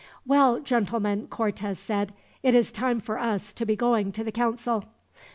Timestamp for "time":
2.71-2.99